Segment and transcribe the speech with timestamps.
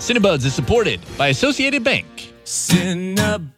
[0.00, 2.06] Cinebuds is supported by Associated Bank.
[2.44, 3.50] Cinebuds,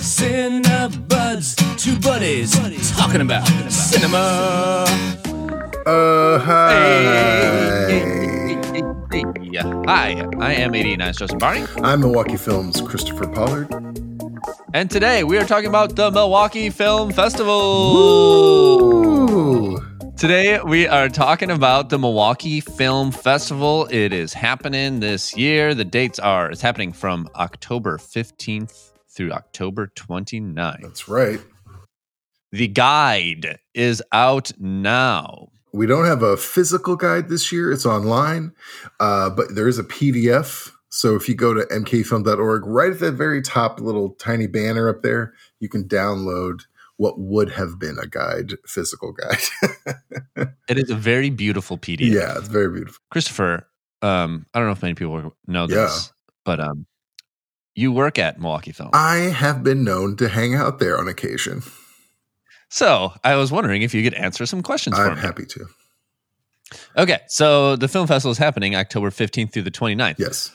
[0.00, 2.52] Cinebuds, two buddies
[2.96, 4.86] talking about cinema.
[5.86, 6.70] Uh, hi.
[9.52, 9.82] Yeah.
[9.86, 13.68] Hi, I am 89 Joseph Barney, I'm Milwaukee Films Christopher Pollard.
[14.72, 17.96] and today we are talking about the Milwaukee Film Festival.
[17.96, 19.89] Ooh.
[20.20, 23.88] Today we are talking about the Milwaukee Film Festival.
[23.90, 25.74] It is happening this year.
[25.74, 30.82] The dates are it's happening from October 15th through October 29th.
[30.82, 31.40] That's right.
[32.52, 35.48] The guide is out now.
[35.72, 37.72] We don't have a physical guide this year.
[37.72, 38.52] It's online,
[39.00, 40.70] uh, but there is a PDF.
[40.90, 45.00] So if you go to mkfilm.org, right at the very top little tiny banner up
[45.00, 46.66] there, you can download
[47.00, 50.48] what would have been a guide, physical guide.
[50.68, 52.12] It is a very beautiful PDF.
[52.12, 53.00] yeah, it's very beautiful.
[53.10, 53.66] Christopher,
[54.02, 56.12] um, I don't know if many people know this, Yeah.
[56.44, 56.86] but um,
[57.74, 58.90] you work at Milwaukee Film.
[58.92, 61.62] I have been known to hang out there on occasion.
[62.68, 65.66] so I was wondering if you could answer some questions for I'm happy to.
[66.96, 70.18] Okay, so the film festival is happening October 15th through the 29th.
[70.18, 70.54] Yes.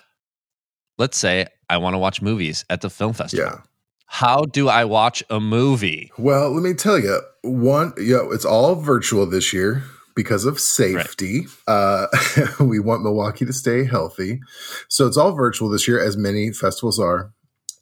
[0.98, 3.46] Let's say I want to watch movies at the film festival.
[3.48, 3.62] Yeah.
[4.06, 6.12] How do I watch a movie?
[6.18, 9.84] Well, let me tell you, one, you know, it's all virtual this year
[10.16, 11.48] because of safety.
[11.68, 12.08] Uh,
[12.60, 14.40] we want Milwaukee to stay healthy.
[14.88, 17.34] So it's all virtual this year, as many festivals are.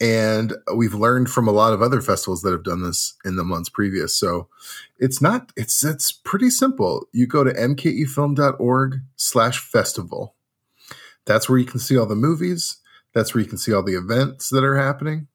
[0.02, 3.44] And we've learned from a lot of other festivals that have done this in the
[3.44, 4.18] months previous.
[4.18, 4.50] So
[5.00, 7.08] it's not, it's, it's pretty simple.
[7.14, 10.36] You go to mkefilm.org slash festival.
[11.26, 12.78] That's where you can see all the movies.
[13.14, 15.28] That's where you can see all the events that are happening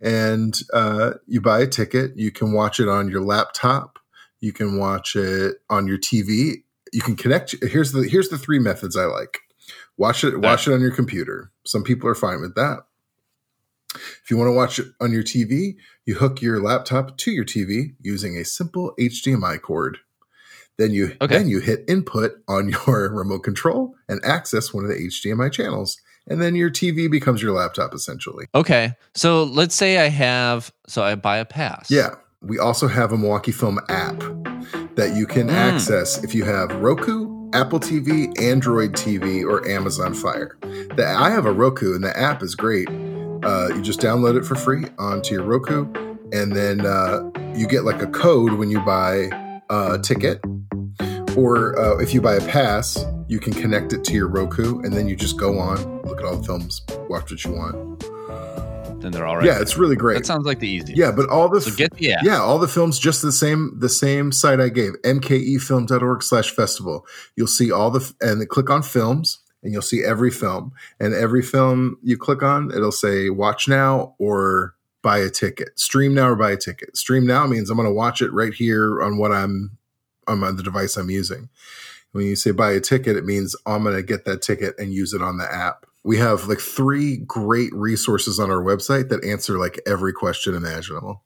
[0.00, 2.12] and uh, you buy a ticket.
[2.16, 3.98] You can watch it on your laptop.
[4.40, 6.62] You can watch it on your TV.
[6.92, 7.54] You can connect.
[7.62, 9.38] Here's the here's the three methods I like.
[9.96, 10.40] Watch it.
[10.40, 11.50] Watch it on your computer.
[11.64, 12.80] Some people are fine with that.
[14.24, 17.44] If you want to watch it on your TV, you hook your laptop to your
[17.44, 19.98] TV using a simple HDMI cord.
[20.78, 21.38] Then you Okay.
[21.38, 25.98] then you hit input on your remote control and access one of the HDMI channels,
[26.28, 28.46] and then your TV becomes your laptop essentially.
[28.54, 31.90] Okay, so let's say I have, so I buy a pass.
[31.90, 32.14] Yeah.
[32.42, 34.18] We also have a Milwaukee Film app
[34.94, 35.54] that you can Mm.
[35.54, 40.56] access if you have Roku, Apple TV, Android TV, or Amazon Fire.
[40.96, 42.88] The, I have a Roku and the app is great.
[43.42, 45.86] Uh, you just download it for free onto your Roku,
[46.32, 49.30] and then uh, you get like a code when you buy
[49.70, 50.40] a ticket.
[51.36, 54.92] Or uh, if you buy a pass, you can connect it to your Roku, and
[54.92, 58.00] then you just go on, look at all the films, watch what you want.
[59.00, 59.44] Then they're all right.
[59.44, 60.14] Yeah, it's really great.
[60.14, 60.96] That sounds like the easiest.
[60.96, 62.24] yeah, but all the So get the app.
[62.24, 67.06] yeah, all the films just the same the same site I gave, mkefilm.org slash festival.
[67.36, 70.72] You'll see all the and click on films and you'll see every film.
[70.98, 75.78] And every film you click on, it'll say watch now or buy a ticket.
[75.78, 76.96] Stream now or buy a ticket.
[76.96, 79.76] Stream now means I'm gonna watch it right here on what I'm
[80.26, 81.48] on the device I'm using.
[82.16, 85.12] When you say buy a ticket, it means I'm gonna get that ticket and use
[85.12, 85.84] it on the app.
[86.02, 91.22] We have like three great resources on our website that answer like every question imaginable.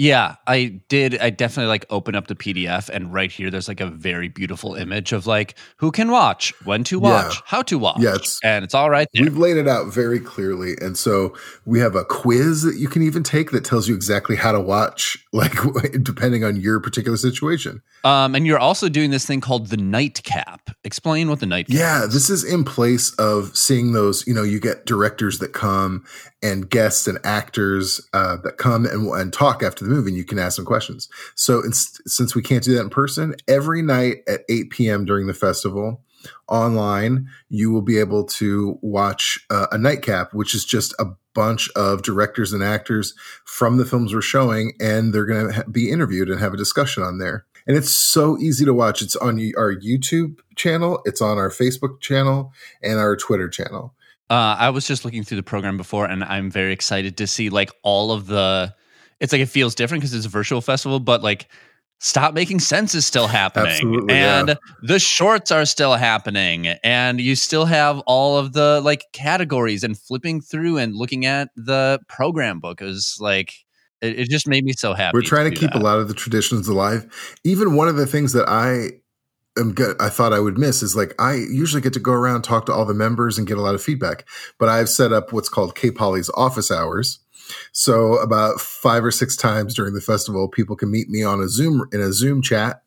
[0.00, 1.18] Yeah, I did.
[1.20, 4.74] I definitely like open up the PDF, and right here, there's like a very beautiful
[4.74, 7.40] image of like who can watch, when to watch, Yeah.
[7.44, 7.98] how to watch.
[8.00, 9.24] Yeah, it's- and it's all right there.
[9.24, 10.74] We've laid it out very clearly.
[10.80, 11.34] And so
[11.66, 14.60] we have a quiz that you can even take that tells you exactly how to
[14.60, 15.52] watch, like
[16.02, 17.82] depending on your particular situation.
[18.02, 20.70] Um, and you're also doing this thing called the nightcap.
[20.82, 21.76] Explain what the nightcap.
[21.76, 22.14] Yeah, is.
[22.14, 26.06] this is in place of seeing those, you know, you get directors that come
[26.42, 30.24] and guests and actors uh, that come and, and talk after the movie and you
[30.24, 31.08] can ask them questions.
[31.34, 35.04] So in, since we can't do that in person, every night at 8 p.m.
[35.04, 36.02] during the festival,
[36.48, 41.70] online, you will be able to watch uh, a nightcap, which is just a bunch
[41.76, 43.14] of directors and actors
[43.44, 46.58] from the films we're showing, and they're going to ha- be interviewed and have a
[46.58, 47.46] discussion on there.
[47.66, 49.02] And it's so easy to watch.
[49.02, 52.52] It's on our YouTube channel, it's on our Facebook channel,
[52.82, 53.94] and our Twitter channel.
[54.30, 57.50] Uh, I was just looking through the program before, and I'm very excited to see
[57.50, 58.72] like all of the.
[59.18, 61.48] It's like it feels different because it's a virtual festival, but like
[61.98, 64.54] Stop Making Sense is still happening, Absolutely, and yeah.
[64.82, 69.98] the shorts are still happening, and you still have all of the like categories and
[69.98, 73.52] flipping through and looking at the program book is like
[74.00, 75.14] it, it just made me so happy.
[75.14, 75.82] We're trying to do keep that.
[75.82, 77.36] a lot of the traditions alive.
[77.44, 78.92] Even one of the things that I
[79.58, 82.66] am I thought I would miss is like I usually get to go around talk
[82.66, 84.26] to all the members and get a lot of feedback.
[84.58, 87.18] But I've set up what's called K Poly's office hours.
[87.72, 91.48] So about five or six times during the festival, people can meet me on a
[91.48, 92.82] Zoom in a Zoom chat.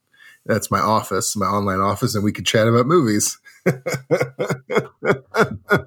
[0.46, 3.40] That's my office, my online office, and we can chat about movies.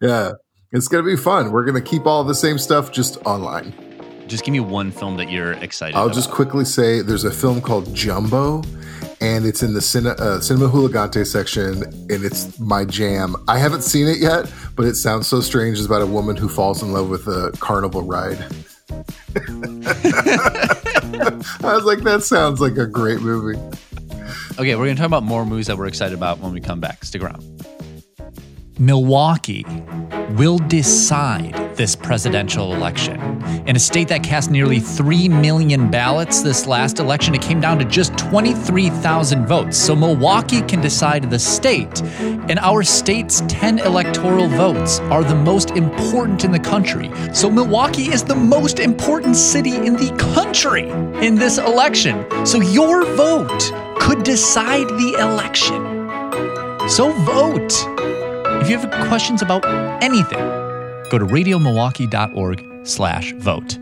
[0.00, 0.32] Yeah.
[0.72, 1.52] It's going to be fun.
[1.52, 3.72] We're going to keep all the same stuff just online.
[4.26, 6.14] Just give me one film that you're excited I'll about.
[6.14, 8.62] just quickly say there's a film called Jumbo,
[9.20, 13.36] and it's in the cine, uh, Cinema Hooligante section, and it's my jam.
[13.48, 15.78] I haven't seen it yet, but it sounds so strange.
[15.78, 18.38] It's about a woman who falls in love with a carnival ride.
[21.62, 23.58] I was like, that sounds like a great movie.
[24.58, 26.80] Okay, we're going to talk about more movies that we're excited about when we come
[26.80, 27.04] back.
[27.04, 27.44] Stick around.
[28.78, 29.64] Milwaukee
[30.32, 33.18] will decide this presidential election.
[33.66, 37.78] In a state that cast nearly 3 million ballots this last election, it came down
[37.78, 39.78] to just 23,000 votes.
[39.78, 42.02] So Milwaukee can decide the state.
[42.20, 47.10] And our state's 10 electoral votes are the most important in the country.
[47.32, 50.90] So Milwaukee is the most important city in the country
[51.24, 52.26] in this election.
[52.44, 55.96] So your vote could decide the election.
[56.90, 58.15] So vote.
[58.60, 59.64] If you have questions about
[60.02, 60.38] anything,
[61.10, 63.78] go to radiomilwaukee.org slash vote.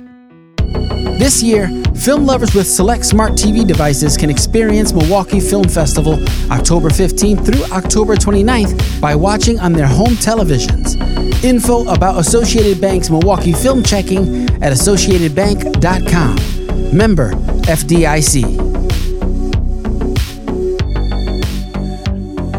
[1.19, 6.19] This year, film lovers with select smart TV devices can experience Milwaukee Film Festival
[6.50, 10.97] October 15th through October 29th by watching on their home televisions.
[11.44, 16.97] Info about Associated Bank's Milwaukee Film Checking at associatedbank.com.
[16.97, 17.31] Member
[17.65, 18.83] FDIC.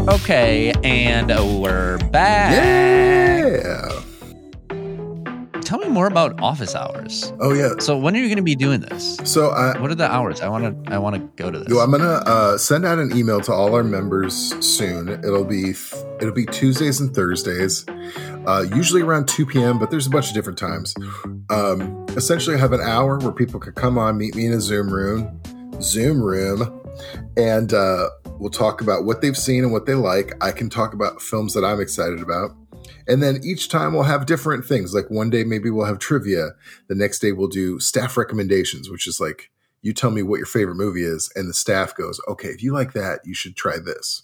[0.08, 1.28] Okay, and
[1.60, 2.52] we're back.
[2.52, 4.02] Yeah.
[5.62, 7.32] Tell me more about office hours.
[7.40, 7.70] Oh yeah.
[7.80, 9.16] So when are you going to be doing this?
[9.24, 10.40] So I, What are the hours?
[10.40, 10.92] I want to.
[10.94, 11.68] I want to go to this.
[11.68, 15.08] Yo, I'm gonna uh, send out an email to all our members soon.
[15.08, 15.70] It'll be
[16.20, 17.84] it'll be Tuesdays and Thursdays,
[18.46, 19.76] uh, usually around 2 p.m.
[19.80, 20.94] But there's a bunch of different times.
[21.50, 24.60] Um, essentially, I have an hour where people could come on, meet me in a
[24.60, 25.40] Zoom room,
[25.82, 26.80] Zoom room,
[27.36, 28.08] and uh,
[28.38, 30.32] we'll talk about what they've seen and what they like.
[30.42, 32.50] I can talk about films that I'm excited about.
[33.08, 34.94] And then each time we'll have different things.
[34.94, 36.50] Like one day, maybe we'll have trivia.
[36.88, 39.50] The next day, we'll do staff recommendations, which is like
[39.82, 42.72] you tell me what your favorite movie is, and the staff goes, okay, if you
[42.72, 44.22] like that, you should try this.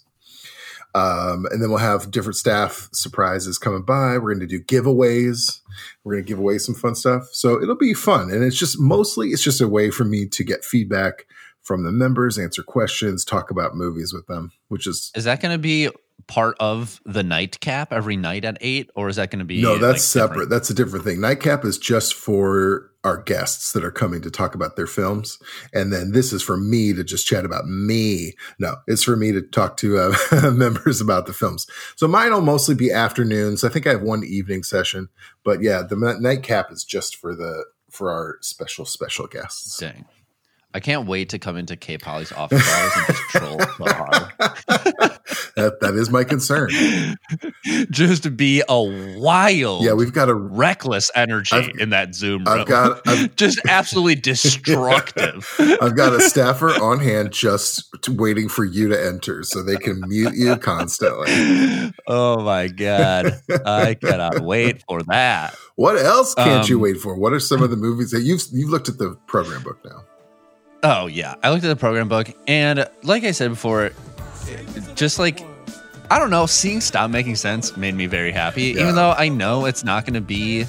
[0.95, 4.17] Um, and then we'll have different staff surprises coming by.
[4.17, 5.61] We're going to do giveaways.
[6.03, 7.29] We're going to give away some fun stuff.
[7.31, 8.29] So it'll be fun.
[8.29, 11.25] And it's just mostly, it's just a way for me to get feedback
[11.63, 15.53] from the members, answer questions, talk about movies with them, which is Is that going
[15.53, 15.89] to be
[16.27, 19.77] part of the nightcap every night at eight, or is that going to be no,
[19.77, 20.27] that's like, separate.
[20.29, 20.49] different?
[20.49, 21.21] That's a different thing.
[21.21, 25.37] Nightcap is just for our guests that are coming to talk about their films,
[25.73, 28.33] and then this is for me to just chat about me.
[28.59, 31.67] No, it's for me to talk to uh, members about the films.
[31.95, 33.63] So mine will mostly be afternoons.
[33.63, 35.09] I think I have one evening session,
[35.43, 39.77] but yeah, the nightcap is just for the for our special special guests.
[39.77, 40.05] Dang.
[40.75, 43.57] I can't wait to come into K Poly's office hours and just troll
[45.55, 46.69] that that is my concern.
[47.91, 48.81] just be a
[49.19, 52.61] wild, Yeah, we've got a reckless energy I've- in that Zoom room.
[52.61, 55.47] I've got I've, just absolutely destructive.
[55.81, 60.01] I've got a staffer on hand just waiting for you to enter so they can
[60.07, 61.91] mute you constantly.
[62.07, 65.55] oh my god, I cannot wait for that.
[65.75, 67.15] What else can't you Um, wait for?
[67.17, 70.03] What are some of the movies that you've you've looked at the program book now?
[70.83, 73.91] Oh yeah, I looked at the program book, and like I said before,
[74.95, 75.41] just like
[76.11, 78.63] I don't know, seeing Stop Making Sense made me very happy.
[78.63, 78.81] Yeah.
[78.81, 80.65] Even though I know it's not going to be,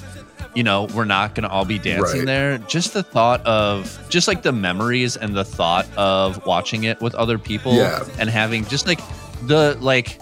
[0.55, 2.25] you know, we're not going to all be dancing Right.
[2.25, 2.57] there.
[2.59, 7.13] Just the thought of, just like the memories and the thought of watching it with
[7.15, 8.03] other people Yeah.
[8.17, 9.01] and having just like
[9.43, 10.19] the like.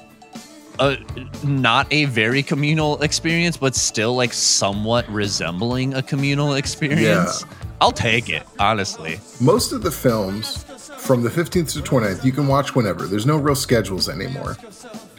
[0.80, 0.96] Uh,
[1.44, 7.46] not a very communal experience, but still like somewhat resembling a communal experience.
[7.84, 9.20] I'll take it, honestly.
[9.42, 10.64] Most of the films
[11.00, 13.06] from the 15th to 20th you can watch whenever.
[13.06, 14.56] There's no real schedules anymore.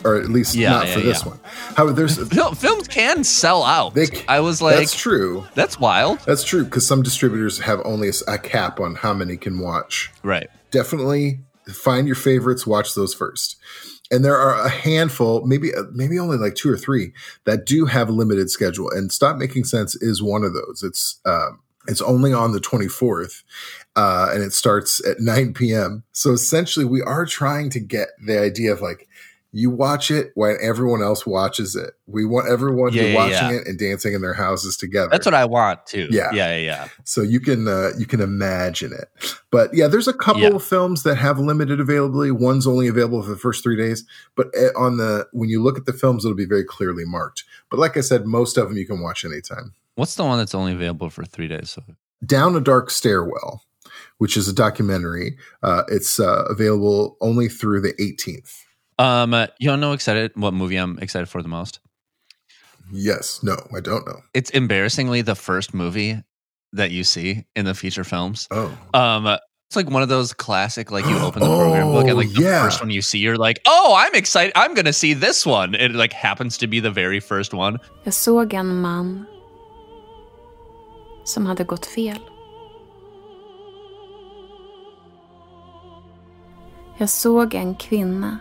[0.02, 1.28] Or at least Yeah, not yeah, for this yeah.
[1.30, 1.40] one.
[1.76, 3.94] However, there's Fil- films can sell out.
[3.94, 5.44] they I was like, That's true.
[5.54, 6.20] that's, wild.
[6.20, 10.10] That's true because some distributors have only a cap on how many can watch.
[10.22, 10.48] Right.
[10.70, 11.40] definitely
[11.72, 13.56] find your favorites watch those first
[14.10, 17.10] and there are a handful maybe maybe only like two or three
[17.44, 21.20] that do have a limited schedule and stop making sense is one of those it's
[21.24, 23.42] um it's only on the 24th
[23.96, 28.38] uh, and it starts at 9 p.m so essentially we are trying to get the
[28.40, 29.08] idea of like
[29.56, 33.14] you watch it when everyone else watches it we want everyone to Yeah, be yeah,
[33.16, 33.60] watching yeah.
[33.62, 36.08] it and dancing in their houses together That's what I want too.
[36.10, 36.30] Yeah.
[36.32, 36.56] Yeah.
[36.56, 36.56] Yeah.
[36.56, 36.88] Yeah.
[37.04, 39.08] so you can uh, you can imagine it
[39.52, 43.30] but yeah there's a couple of films that have limited availability one's only available for
[43.30, 46.34] the first three days but eh, on the when you look at the films it'll
[46.36, 49.72] be very clearly marked but like i said most of them you can watch anytime
[49.96, 51.70] What's the one that's only available for three days?
[51.70, 51.82] So
[52.24, 53.62] down a dark stairwell
[54.18, 58.50] which is a documentary uh, it's uh, available only through the 18th
[58.98, 61.80] Um, uh, you don't know excited what movie I'm excited for the most?
[62.92, 63.40] Yes.
[63.42, 64.20] No, I don't know.
[64.34, 66.22] It's embarrassingly the first movie
[66.72, 68.46] that you see in the feature films.
[68.50, 68.70] Oh.
[68.94, 72.28] Um, it's like one of those classic, like you open the program book and like
[72.32, 72.62] the Oh, yeah.
[72.64, 74.52] first one you see, you're like, oh, I'm excited.
[74.54, 75.74] I'm gonna see this one.
[75.74, 77.78] It like happens to be the very first one.
[78.04, 79.26] Jag såg en man
[81.24, 82.18] som hade gått fel.
[86.98, 88.38] Jag såg en kvinna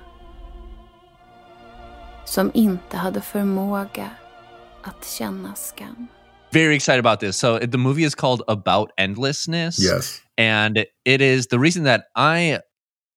[2.26, 4.10] som inte hade förmåga
[4.84, 6.08] att känna skam.
[6.52, 7.38] Very excited about this.
[7.38, 9.80] So the movie is called About Endlessness.
[9.80, 10.24] Yes.
[10.38, 12.60] and it is the reason that I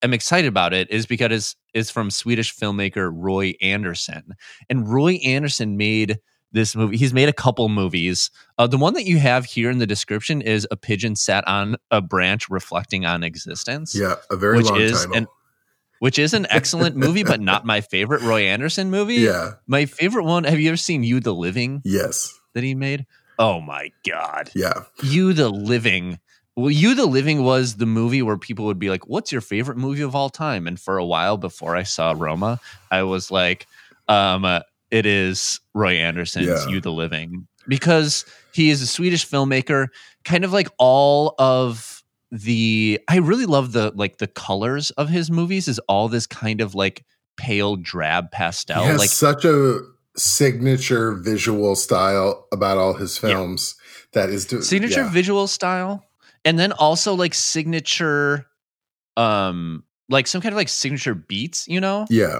[0.02, 4.34] am excited about it is because it's, it's from Swedish filmmaker Roy Anderson,
[4.68, 6.18] and Roy Anderson made
[6.56, 6.96] this movie.
[6.96, 8.30] He's made a couple movies.
[8.58, 11.76] Uh, the one that you have here in the description is a pigeon sat on
[11.92, 13.94] a branch reflecting on existence.
[13.94, 14.16] Yeah.
[14.30, 15.16] A very which long is title.
[15.16, 15.26] an
[15.98, 19.14] which is an excellent movie, but not my favorite Roy Andersson movie.
[19.14, 19.52] yeah.
[19.66, 20.44] My favorite one.
[20.44, 22.34] Have you ever seen You the Living Yes.
[22.54, 23.06] that he made?
[23.38, 24.50] Oh my god.
[24.54, 24.82] Yeah.
[25.02, 26.18] You the Living.
[26.54, 29.76] Well, You the Living was the movie where people would be like, "What's your favorite
[29.78, 32.60] movie of all time?" And for a while before I saw Roma,
[32.90, 33.66] I was like,
[34.08, 34.60] um, uh,
[34.90, 36.68] "It is Roy Andersson's Yeah.
[36.68, 39.88] You the Living," because he is a Swedish filmmaker.
[40.24, 42.02] Kind of like all of
[42.32, 45.68] the, I really love the like the colors of his movies.
[45.68, 47.04] Is all this kind of like
[47.36, 49.80] pale drab pastel, he has like such a
[50.16, 53.76] signature visual style about all his films
[54.12, 55.10] that is do- signature yeah.
[55.10, 56.02] visual style
[56.44, 58.46] and then also like signature
[59.16, 62.38] um like some kind of like signature beats you know yeah.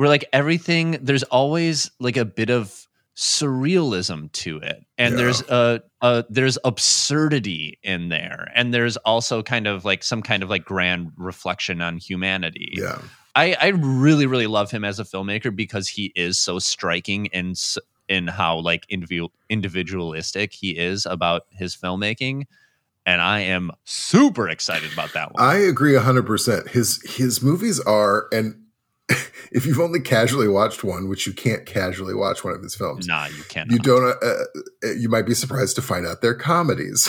[0.00, 5.16] Where like everything there's always like a bit of surrealism to it and Yeah.
[5.18, 10.42] there's a, a there's absurdity in there and there's also kind of like some kind
[10.42, 12.98] of like grand reflection on humanity Yeah.
[13.36, 17.50] I, I really really love him as a filmmaker because he is so striking in
[17.50, 17.76] s-
[18.08, 22.44] in how like individual individualistic he is about his filmmaking
[23.04, 25.42] and I am super excited about that one.
[25.42, 26.68] I agree 100%.
[26.68, 28.56] His his movies are and
[29.52, 33.06] if you've only casually watched one, which you can't casually watch one of his films.
[33.06, 33.70] nah, you can't.
[33.70, 34.26] You don't uh,
[34.84, 37.08] uh, you might be surprised to find out they're comedies.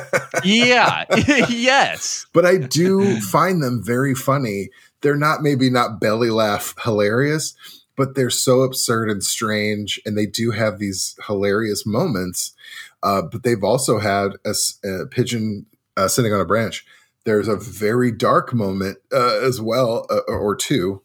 [0.44, 1.04] yeah.
[1.48, 2.26] yes.
[2.32, 4.70] but I do find them very funny.
[5.00, 7.54] They're not maybe not belly laugh hilarious,
[7.96, 12.54] but they're so absurd and strange, and they do have these hilarious moments.
[13.02, 15.66] Uh, but they've also had a pigeon
[15.96, 16.84] uh, sitting on a branch.
[17.28, 21.02] There's a very dark moment uh, as well, uh, or two,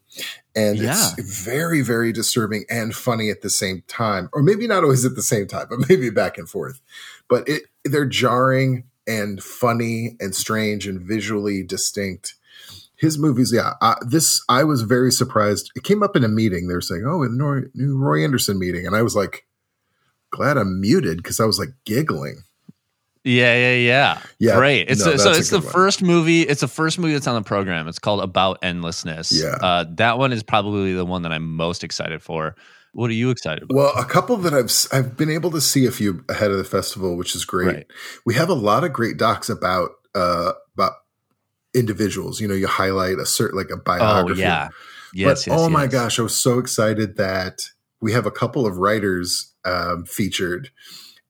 [0.56, 1.10] and Yeah.
[1.18, 5.16] it's very, very disturbing and funny at the same time, or maybe not always at
[5.16, 6.80] the same time, but maybe back and forth.
[7.28, 12.36] But it they're jarring and funny and strange and visually distinct.
[12.96, 13.74] His movies, yeah.
[13.82, 15.70] I, this I was very surprised.
[15.76, 16.68] It came up in a meeting.
[16.68, 19.44] They were saying, "Oh, a new Roy Andersson meeting," and I was like,
[20.30, 22.44] glad I'm muted because I was like giggling.
[23.24, 24.22] Yeah, yeah, yeah.
[24.38, 24.90] Yeah, Great.
[24.90, 25.72] It's no, a, so it's the one.
[25.72, 26.42] first movie.
[26.42, 27.88] It's the first movie that's on the program.
[27.88, 29.32] It's called About Endlessness.
[29.32, 29.56] Yeah.
[29.60, 32.54] Uh, that one is probably the one that I'm most excited for.
[32.92, 33.74] What are you excited about?
[33.74, 36.64] Well, a couple that I've I've been able to see a few ahead of the
[36.64, 37.66] festival, which is great.
[37.66, 37.86] Right.
[38.24, 40.92] We have a lot of great docs about uh about
[41.74, 42.40] individuals.
[42.40, 44.42] You know, you highlight a certain like a oh biography.
[44.42, 44.68] yeah.
[45.12, 47.62] Yes, but yes, oh my gosh, I was so excited that
[48.00, 50.70] we have a couple of writers um, featured,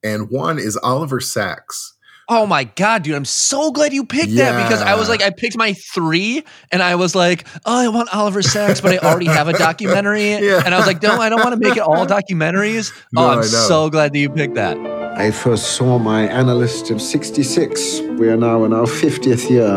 [0.04, 1.92] and one is Oliver Sacks.
[2.26, 3.14] Oh my god, dude!
[3.16, 6.42] I'm so glad you picked that because I was like, I picked my three,
[6.72, 10.30] and I was like, oh, I want Oliver Sacks, but I already have a documentary,
[10.30, 10.62] Yeah.
[10.64, 12.92] and I was like, no, I don't want to make it all documentaries.
[13.12, 14.78] No, oh, I I'm so glad that you picked that.
[15.18, 18.00] I first saw my analyst in 66.
[18.18, 19.68] We are now in our 50th year,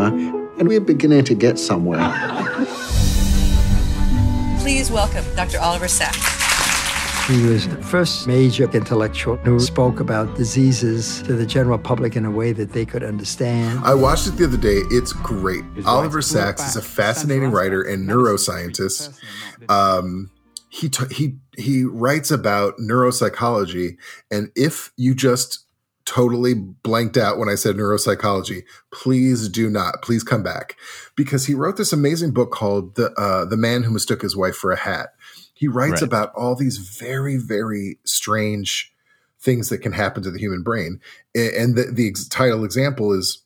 [0.58, 2.00] and we're beginning to get somewhere.
[4.60, 5.60] Please welcome Dr.
[5.60, 6.47] Oliver Sacks.
[7.28, 12.24] He was the first major intellectual who spoke about diseases to the general public in
[12.24, 13.82] a way that they could understand.
[13.84, 14.84] I watched it the other day.
[14.92, 15.66] It's great.
[15.86, 19.20] Oliver Sacks is a fascinating writer and neuroscientist.
[19.68, 20.32] Um,
[20.70, 23.98] he t- he he writes about neuropsychology,
[24.32, 25.66] and if you just
[26.06, 30.02] totally blanked out when I said neuropsychology, please do not.
[30.02, 30.78] Please come back
[31.18, 34.56] because he wrote this amazing book called the uh, the Man Who Mistook His Wife
[34.56, 35.10] for a Hat.
[35.58, 36.04] He writes Right.
[36.04, 38.94] about all these very very strange
[39.40, 41.02] things that can happen to the human brain,
[41.36, 43.40] and the the ex- title example is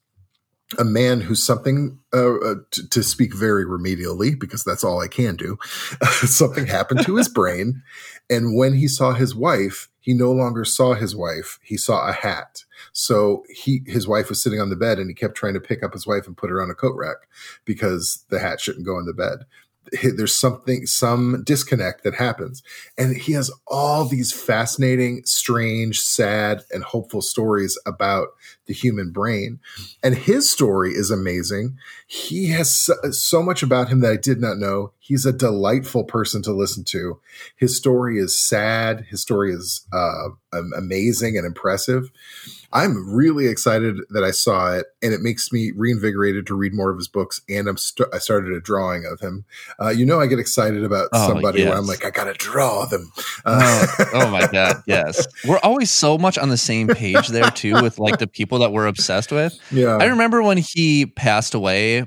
[0.79, 5.07] a man who's something uh, uh, to, to speak very remedially because that's all I
[5.09, 5.57] can do.
[6.23, 7.81] something happened to his brain,
[8.29, 11.59] and when he saw his wife, he no longer saw his wife.
[11.61, 12.63] He saw a hat.
[12.93, 15.83] So he his wife was sitting on the bed, and he kept trying to pick
[15.83, 17.17] up his wife and put her on a coat rack
[17.65, 19.39] because the hat shouldn't go on the bed.
[20.15, 22.63] there's something some disconnect that happens.
[22.97, 28.29] And he has all these fascinating strange sad and hopeful stories about
[28.67, 29.59] the human brain.
[30.03, 31.77] And his story is amazing.
[32.07, 34.93] He has so, much about him that i did not know.
[34.99, 37.19] He's a delightful person to listen to.
[37.55, 39.05] His story is sad.
[39.09, 40.29] His story is uh,
[40.77, 42.11] amazing and impressive
[42.73, 46.89] I'm really excited that I saw it, and it makes me reinvigorated to read more
[46.89, 47.41] of his books.
[47.49, 49.45] And I'm st- I started a drawing of him.
[49.79, 51.69] Uh, you know, I get excited about oh, somebody yes.
[51.69, 53.11] where I'm like, I gotta draw them.
[53.45, 55.27] Uh, oh, oh, my god, yes.
[55.47, 58.71] We're always so much on the same page there too, with like the people that
[58.71, 59.57] we're obsessed with.
[59.71, 62.05] Yeah, I remember when he passed away.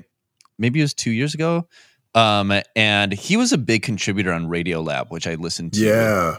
[0.58, 1.68] Maybe it was two years ago.
[2.14, 5.80] Um, and he was a big contributor on Radiolab, which I listened to.
[5.80, 6.36] Yeah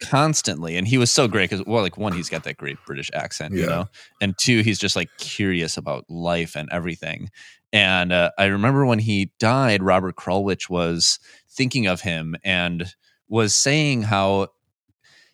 [0.00, 3.10] constantly and he was so great because well like one he's got that great british
[3.14, 3.60] accent yeah.
[3.60, 3.86] you know
[4.20, 7.30] and two he's just like curious about life and everything
[7.72, 11.18] and uh, i remember when he died robert krulwich was
[11.50, 12.94] thinking of him and
[13.28, 14.48] was saying how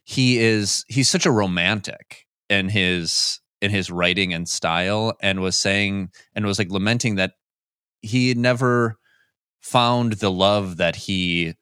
[0.05, 5.59] he is he's such a romantic in his in his writing and style and was
[5.59, 7.33] saying and was like lamenting that
[8.01, 8.97] he never
[9.61, 11.55] found the love that he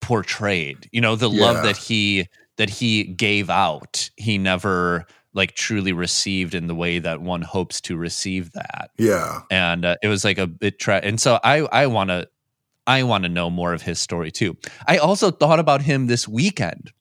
[0.00, 1.44] portrayed you know the yeah.
[1.44, 2.26] love that he
[2.56, 7.80] that he gave out he never like truly received in the way that one hopes
[7.80, 11.58] to receive that yeah and uh, it was like a bit tra- and so i
[11.72, 12.28] i want to
[12.86, 14.56] i want to know more of his story too
[14.88, 16.92] i also thought about him this weekend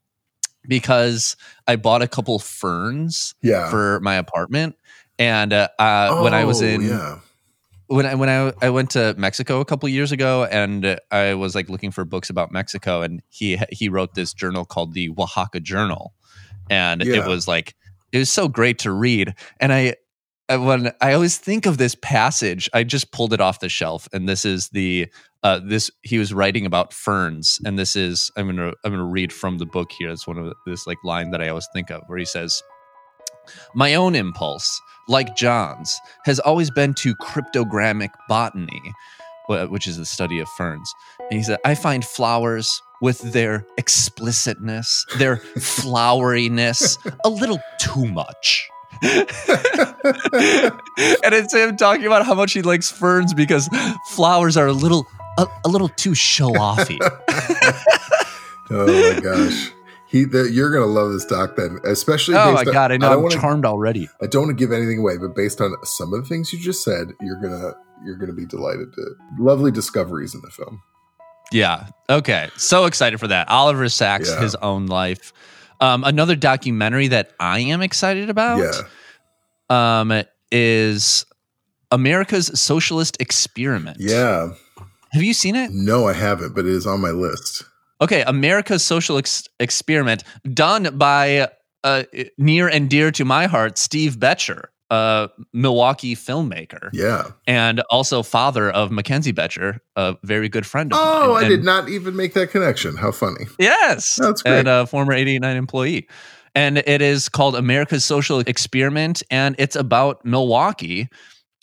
[0.67, 1.35] because
[1.67, 3.69] i bought a couple ferns yeah.
[3.69, 4.75] for my apartment
[5.17, 7.19] and uh, uh, oh, when i was oh, in yeah
[7.89, 11.55] when I when I I went to Mexico a couple years ago, and I was
[11.55, 15.59] like looking for books about Mexico, and he he wrote this journal called the Oaxaca
[15.59, 16.13] Journal,
[16.69, 17.15] and yeah.
[17.15, 17.75] it was like
[18.11, 19.33] it was so great to read.
[19.59, 19.95] And I,
[20.47, 24.07] I when I always think of this passage, I just pulled it off the shelf,
[24.13, 25.07] and this is the
[25.41, 29.33] uh, this he was writing about ferns, and this is I'm gonna I'm gonna read
[29.33, 30.11] from the book here.
[30.11, 32.61] It's one of the, this like line that I always think of where he says.
[33.73, 38.93] My own impulse, like John's, has always been to cryptogamic botany,
[39.47, 40.93] which is the study of ferns.
[41.29, 48.69] And he said, I find flowers with their explicitness, their floweriness, a little too much.
[49.01, 49.13] and
[51.33, 53.69] it's him talking about how much he likes ferns because
[54.09, 56.97] flowers are a little a, a little too show offy.
[58.69, 59.71] oh my gosh.
[60.09, 62.35] He, the, you're gonna love this doc then, especially.
[62.35, 64.09] Oh my god, on, I know I am charmed already.
[64.21, 66.59] I don't want to give anything away, but based on some of the things you
[66.59, 68.91] just said, you're gonna you're gonna be delighted.
[68.93, 70.81] To, lovely discoveries in the film.
[71.51, 71.87] Yeah.
[72.09, 72.49] Okay.
[72.57, 73.49] So excited for that.
[73.49, 74.41] Oliver Sacks, yeah.
[74.41, 75.31] his own life.
[75.79, 78.59] Um, another documentary that I am excited about.
[79.69, 79.99] Yeah.
[79.99, 81.25] Um, is
[81.91, 83.97] America's Socialist Experiment.
[83.99, 84.53] Yeah.
[85.11, 85.71] Have you seen it?
[85.71, 87.63] No, I haven't, but it is on my list.
[88.01, 91.49] Okay, America's Social ex- Experiment, done by
[91.83, 92.03] uh,
[92.37, 96.89] near and dear to my heart, Steve Boettcher, a Milwaukee filmmaker.
[96.93, 97.31] Yeah.
[97.45, 101.29] And also father of Mackenzie Boettcher, a very good friend of oh, mine.
[101.29, 102.95] Oh, I and, did not even make that connection.
[102.95, 103.45] How funny.
[103.59, 104.15] Yes.
[104.19, 104.59] That's great.
[104.59, 106.07] And a former 889 employee.
[106.55, 111.07] And it is called America's Social Experiment, and it's about Milwaukee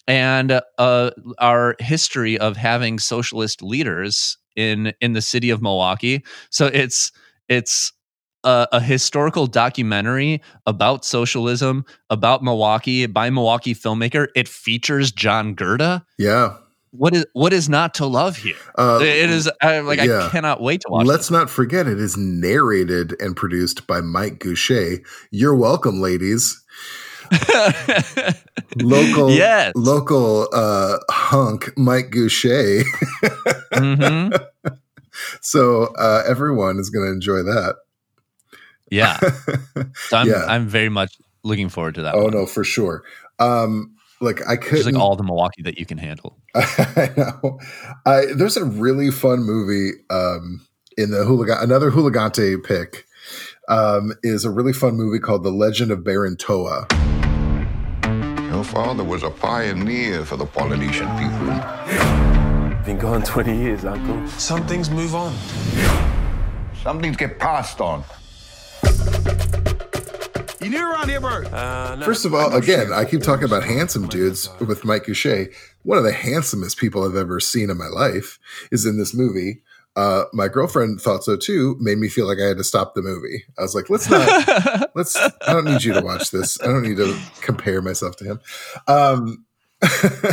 [0.07, 6.25] and uh, our history of having socialist leaders in in the city of Milwaukee.
[6.51, 7.13] So it's
[7.49, 7.93] it's
[8.45, 14.29] a, a, historical documentary about socialism, about Milwaukee by Milwaukee filmmaker.
[14.35, 16.05] It features John Gurda.
[16.19, 16.57] Yeah.
[16.91, 18.57] What is what is not to love here?
[18.79, 20.27] Uh, it is I, like yeah.
[20.27, 21.07] I cannot wait to watch.
[21.07, 21.31] Let's this.
[21.31, 25.05] not forget it is narrated and produced by Mike Gousha.
[25.31, 26.65] You're welcome, ladies.
[28.83, 29.73] local yes.
[29.75, 32.83] local uh, hunk Mike Gousha.
[33.73, 34.37] mm-hmm.
[35.41, 37.77] So uh, everyone is going to enjoy that.
[38.91, 39.19] Yeah.
[40.09, 40.45] So I'm, yeah.
[40.47, 42.15] I'm very much looking forward to that.
[42.15, 42.33] Oh one.
[42.33, 43.03] no, for sure.
[43.39, 46.39] Um, like I could like all the Milwaukee that you can handle.
[46.55, 47.59] I know.
[48.05, 51.57] I, there's a really fun movie um, in the hooligan.
[51.59, 53.07] Another Hooligante pick
[53.69, 56.87] um, is a really fun movie called The Legend of Baron Toa.
[58.49, 61.47] Your father was a pioneer for the Polynesian people.
[62.85, 64.27] Been gone 20 years, Uncle.
[64.29, 65.35] Some things move on.
[66.83, 68.05] Some things get passed on.
[70.61, 71.53] You new around here, Bert?
[71.53, 72.05] Uh, no.
[72.05, 75.53] First of all, again, I keep talking about handsome dudes with Mike Gousha.
[75.83, 78.39] One of the handsomest people I've ever seen in my life
[78.71, 79.63] is in this movie.
[79.97, 81.77] Uh, my girlfriend thought so too.
[81.81, 83.45] Made me feel like I had to stop the movie.
[83.59, 84.91] I was like, "Let's not.
[84.95, 85.17] let's.
[85.17, 86.61] I don't need you to watch this.
[86.61, 88.41] I don't need to compare myself to him."
[88.87, 89.47] Um,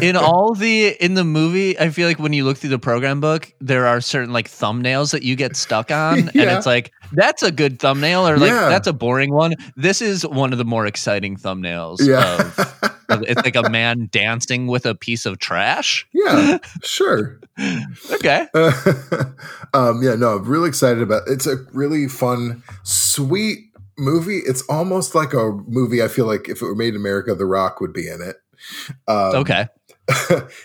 [0.01, 3.19] in all the in the movie, I feel like when you look through the program
[3.21, 7.43] book, there are certain like thumbnails that you get stuck on, and it's like that's
[7.43, 8.69] a good thumbnail, or like Yeah.
[8.69, 9.53] that's a boring one.
[9.75, 11.97] This is one of the more exciting thumbnails.
[12.01, 12.39] Yeah.
[12.39, 12.59] Of,
[13.09, 16.07] of- it's like a man dancing with a piece of trash.
[16.13, 17.39] yeah, sure.
[18.13, 18.47] Okay.
[19.73, 21.23] um, yeah, no, I'm really excited about.
[21.27, 23.59] It's a really fun, sweet
[23.97, 24.39] movie.
[24.39, 26.01] It's almost like a movie.
[26.01, 28.37] I feel like if it were made in America, The Rock would be in it.
[29.07, 29.67] Um, Okay.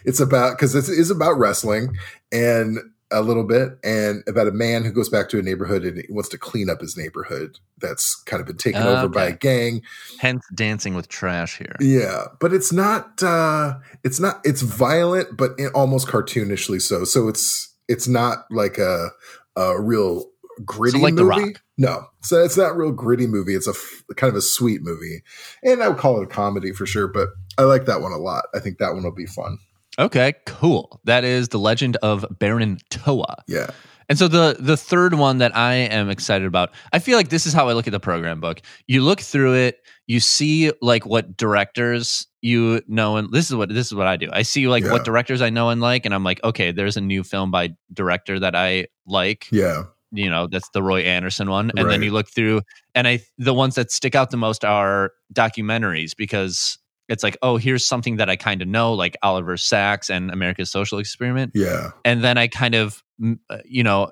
[0.05, 1.97] it's about because it is about wrestling
[2.33, 2.79] and
[3.11, 6.05] a little bit and about a man who goes back to a neighborhood and he
[6.13, 9.81] wants to clean up his neighborhood that's kind of been taken over by a gang
[10.19, 11.77] Hence, dancing with trash here.
[11.81, 17.73] yeah but it's not uh it's not it's violent but almost cartoonishly so so it's
[17.89, 19.09] it's not like a
[19.57, 20.25] a real
[20.64, 24.03] gritty like The movie no so it's not a real gritty movie it's a f-
[24.16, 25.23] kind of a sweet movie
[25.62, 28.18] and i would call it a comedy for sure but i like that one a
[28.18, 29.59] lot i think that one will be fun
[30.01, 31.01] Okay, cool.
[31.07, 33.42] That is the Legend of Baron Toa.
[33.49, 33.71] yeah
[34.09, 37.47] And so the the third one that I am excited about, I feel like this
[37.47, 38.61] is how I look at the program book.
[38.87, 43.71] You look through it, you see like what directors you know, and this is what
[43.71, 44.29] this is what I do.
[44.33, 44.92] I see like Yeah.
[44.92, 47.71] what directors I know and like, and I'm like, okay, there's a new film by
[47.92, 49.49] director that I like.
[49.51, 52.62] yeah You know, that's the Roy Andersson one, and then you look through,
[52.94, 57.57] and I the ones that stick out the most are documentaries because it's like, oh,
[57.57, 61.90] here's something that I kind of know, like Oliver Sacks and America's Social Experiment yeah
[62.05, 63.03] and then I kind of,
[63.51, 64.11] uh, you know,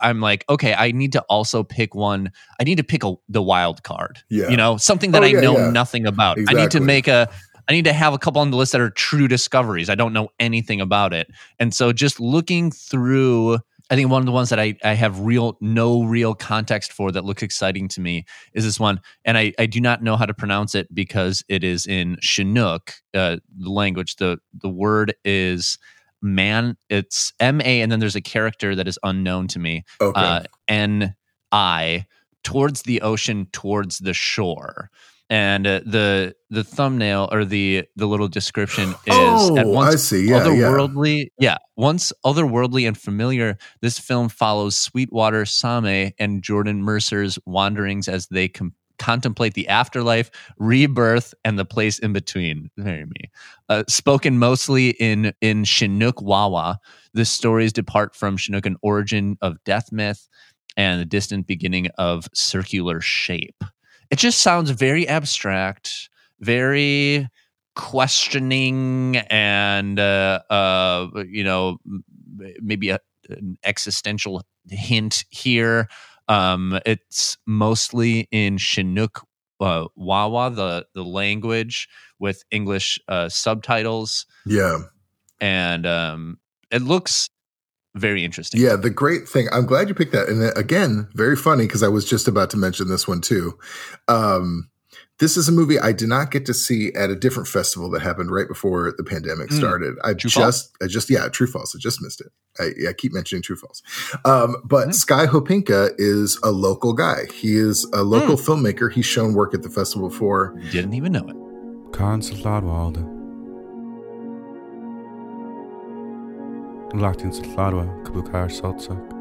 [0.00, 2.32] I'm like, okay, I need to also pick one.
[2.60, 4.20] I need to pick a, the wild card.
[4.30, 4.48] Yeah.
[4.48, 5.70] you know, something that Oh, I yeah, know yeah.
[5.70, 6.38] nothing about.
[6.48, 7.28] I need to make a.
[7.68, 9.88] I need to have a couple on the list that are true discoveries.
[9.88, 13.58] I don't know anything about it, and so just looking through.
[13.90, 17.10] I think one of the ones that I, I have real no real context for
[17.10, 18.24] that looks exciting to me
[18.54, 21.64] is this one, and I, I do not know how to pronounce it because it
[21.64, 24.16] is in Chinook, uh, the language.
[24.16, 25.76] the The word is
[26.22, 26.76] man.
[26.88, 29.84] It's M A, and then there's a character that is unknown to me.
[30.00, 31.16] okay Uh, N
[31.50, 32.06] I
[32.44, 34.90] towards the ocean, towards the shore.
[35.30, 39.14] And uh, the the thumbnail or the the little description is
[39.56, 40.28] at Oh, once I see.
[40.28, 40.42] Yeah, yeah.
[40.66, 41.28] otherworldly.
[41.38, 48.26] Yeah, once otherworldly and familiar, this film follows Sweetwater Sahme and Jordan Mercier's wanderings as
[48.26, 52.68] they com- contemplate the afterlife, rebirth, and the place in between.
[52.76, 53.30] Very me.
[53.68, 56.80] Uh, spoken mostly in in Chinook Wawa,
[57.14, 60.28] the stories depart from Chinook an origin of death myth
[60.76, 63.62] and the distant beginning of circular shape.
[64.10, 66.08] It just sounds very abstract,
[66.40, 67.28] very
[67.76, 71.78] questioning, and uh, uh, you know,
[72.60, 75.88] maybe a, an existential hint here.
[76.28, 79.26] Um, it's mostly in Chinook
[79.60, 84.78] uh, Wawa, the the language with English uh, subtitles, yeah
[85.40, 86.38] and um,
[86.70, 87.30] it looks
[87.94, 88.60] very interesting.
[88.60, 89.48] Yeah, the great thing.
[89.52, 90.28] I'm glad you picked that.
[90.28, 93.58] And uh, again, very funny because I was just about to mention this one too.
[94.08, 94.68] Um,
[95.18, 98.00] this is a movie I did not get to see at a different festival that
[98.00, 99.58] happened right before the pandemic Mm.
[99.58, 99.96] started.
[100.02, 101.76] I True just, I just, yeah, True False.
[101.76, 102.28] I just missed it.
[102.58, 103.82] I, I keep mentioning True False.
[104.24, 107.24] Um, but Sky Hopinka is a local guy.
[107.34, 108.90] He is a local filmmaker.
[108.90, 110.58] He's shown work at the festival before.
[110.70, 111.36] Didn't even know it.
[116.90, 117.00] Kanselladwalde.
[117.00, 119.20] Latin Salladwa, Kabukar Saltsak.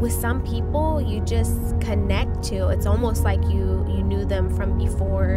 [0.00, 4.76] with some people you just connect to it's almost like you you knew them from
[4.76, 5.36] before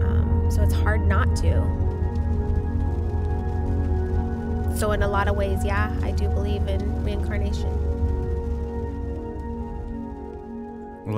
[0.00, 1.52] um, so it's hard not to
[4.78, 7.72] so in a lot of ways yeah i do believe in reincarnation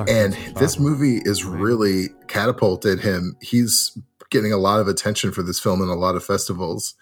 [0.07, 3.37] and this movie is really catapulted him.
[3.41, 3.97] He's
[4.31, 6.95] getting a lot of attention for this film in a lot of festivals.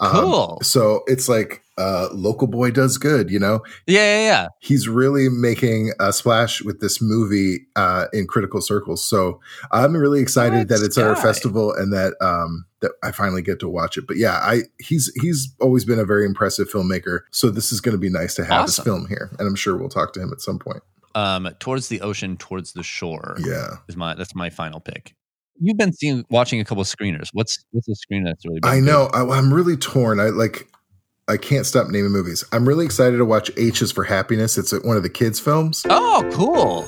[0.00, 0.58] Um, Cool.
[0.62, 3.62] So it's like uh, local boy does good, you know.
[3.86, 4.48] Yeah, yeah, yeah.
[4.60, 9.04] He's really making a splash with this movie uh, in critical circles.
[9.04, 9.40] So
[9.70, 11.22] I'm really excited that it's our guy.
[11.22, 14.06] festival and that um, that I finally get to watch it.
[14.06, 17.20] But yeah, I he's he's always been a very impressive filmmaker.
[17.30, 18.84] So this is going to be nice to have his Awesome.
[18.84, 20.82] film here, and I'm sure we'll talk to him at some point.
[21.14, 23.36] Um, towards the ocean, towards the shore.
[23.38, 23.76] Yeah.
[23.88, 25.14] is my that's my final pick.
[25.60, 27.28] You've been seeing watching a couple of screeners.
[27.32, 28.60] What's what's the screen that's really?
[28.60, 28.86] Been I good?
[28.86, 29.10] know.
[29.12, 30.20] I, I'm really torn.
[30.20, 30.68] I like.
[31.28, 32.44] I can't stop naming movies.
[32.52, 34.58] I'm really excited to watch H is for Happiness.
[34.58, 35.86] It's one of the kids' films.
[35.88, 36.84] Oh, cool.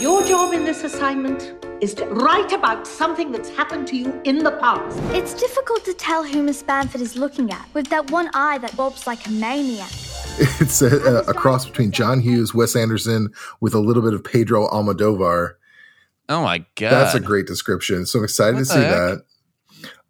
[0.00, 4.38] Your job in this assignment is to write about something that's happened to you in
[4.44, 4.96] the past.
[5.14, 8.76] It's difficult to tell who Miss Bamford is looking at, with that one eye that
[8.76, 9.90] bobs like a maniac.
[10.60, 14.22] It's a, a, a cross between John Hughes, Wes Anderson, with a little bit of
[14.24, 15.54] Pedro Almodovar.
[16.30, 18.06] Oh my god, That's a great description.
[18.06, 18.88] So I'm excited What to see heck?
[18.90, 19.22] that.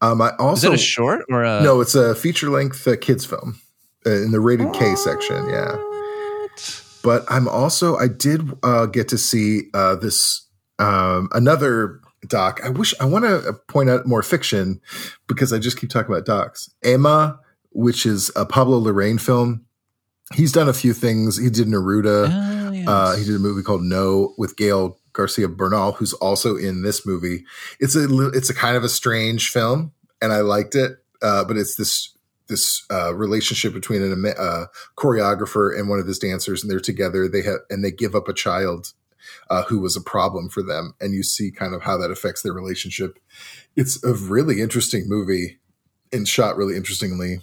[0.02, 2.96] Um, I also Is it a short or a no, it's a feature length uh,
[2.96, 3.61] kids film
[4.06, 5.48] uh, in the rated K section.
[5.50, 5.76] Yeah,
[7.02, 10.46] but I'm also I did uh, get to see uh, this
[10.78, 12.61] um, another doc.
[12.64, 14.80] I wish I want to point out more fiction
[15.26, 16.70] because I just keep talking about docs.
[16.85, 17.38] Ema,
[17.72, 19.64] which is a Pablo Larraín film.
[20.35, 21.37] He's done a few things.
[21.38, 22.28] He did Neruda.
[22.30, 26.83] Oh, Uh, he did a movie called No with Gael Garcia Bernal, who's also in
[26.83, 27.44] this movie.
[27.78, 30.92] It's a it's a kind of a strange film, and I liked it.
[31.20, 32.16] Uh, but it's this
[32.48, 37.28] this uh, relationship between a uh, choreographer and one of his dancers, and they're together.
[37.28, 38.94] They have and they give up a child
[39.50, 42.40] uh, who was a problem for them, and you see kind of how that affects
[42.40, 43.18] their relationship.
[43.76, 45.59] It's a really interesting movie
[46.14, 47.42] and shot really interestingly.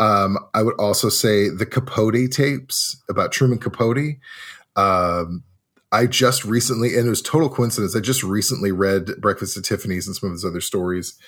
[0.00, 4.16] Um, I would also say the Capote tapes about Truman Capote.
[4.74, 5.44] Um,
[5.90, 7.96] I just recently, and it was total coincidence.
[7.96, 11.18] I just recently read Breakfast at Tiffany's and some of his other stories,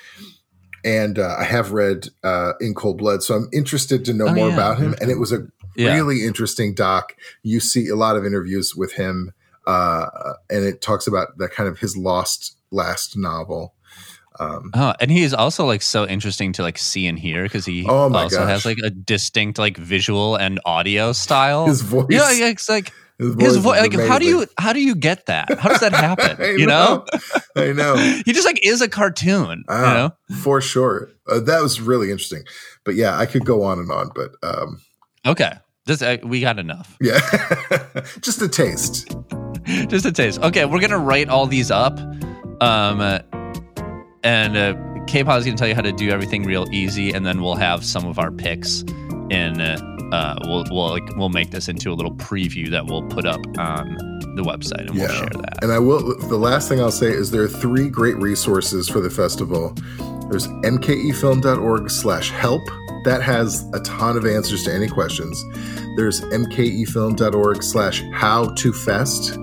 [0.85, 4.35] and uh, I have read uh, In Cold Blood, so I'm interested to know Oh,
[4.35, 4.55] more yeah.
[4.55, 4.95] about him.
[5.01, 5.47] And it was a
[5.77, 5.95] Yeah.
[5.95, 7.15] really interesting doc.
[7.43, 9.33] You see a lot of interviews with him,
[9.67, 10.07] uh,
[10.51, 13.75] and it talks about that kind of his lost last novel.
[14.39, 17.67] Um, Oh, and he is also like so interesting to like see and hear because
[17.67, 18.49] he Oh also gosh.
[18.49, 21.67] has like a distinct like visual and audio style.
[21.67, 23.89] His voice- yeah, yeah, it's like his his voice voice.
[23.93, 25.59] is Like, how do you how do you get that?
[25.59, 26.37] How does that happen?
[26.59, 27.05] You know?
[27.57, 27.97] I know.
[28.25, 29.65] he just like is a cartoon.
[29.69, 29.95] Ah, You
[30.35, 30.37] know?
[30.43, 31.11] for sure.
[31.29, 32.43] Uh, that was really interesting.
[32.85, 34.81] But yeah, I could go on and on, but um,
[35.27, 35.53] Okay,
[35.87, 36.97] just uh, we got enough.
[37.01, 37.21] yeah,
[38.21, 39.15] just a taste.
[39.89, 40.41] just a taste.
[40.41, 41.99] Okay, we're gonna write all these up,
[42.63, 43.19] um, uh,
[44.25, 44.75] and uh,
[45.07, 47.85] K-pop is gonna tell you how to do everything real easy, and then we'll have
[47.85, 48.83] some of our picks
[49.31, 49.61] in.
[50.13, 53.41] Uh, we'll we'll like we'll make this into a little preview that we'll put up
[53.59, 53.97] on
[54.37, 55.59] the website, and we'll share that.
[55.63, 56.17] And I will.
[56.29, 59.75] The last thing I'll say is there are three great resources for the festival.
[60.29, 62.63] There's mkefilm.org/help.
[63.05, 65.43] That has a ton of answers to any questions.
[65.97, 69.39] There's mkefilm.org/how to fest.